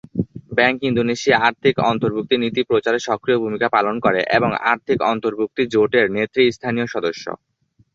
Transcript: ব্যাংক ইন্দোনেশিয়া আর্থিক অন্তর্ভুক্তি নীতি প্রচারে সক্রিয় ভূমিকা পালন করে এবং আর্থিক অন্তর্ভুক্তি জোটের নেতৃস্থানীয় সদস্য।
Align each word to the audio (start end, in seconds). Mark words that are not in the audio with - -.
ব্যাংক 0.57 0.77
ইন্দোনেশিয়া 0.89 1.37
আর্থিক 1.47 1.75
অন্তর্ভুক্তি 1.91 2.35
নীতি 2.37 2.61
প্রচারে 2.69 2.99
সক্রিয় 3.07 3.39
ভূমিকা 3.39 3.67
পালন 3.75 3.95
করে 4.05 4.21
এবং 4.37 4.49
আর্থিক 4.71 4.99
অন্তর্ভুক্তি 5.11 5.63
জোটের 5.73 6.05
নেতৃস্থানীয় 6.15 6.87
সদস্য। 6.93 7.25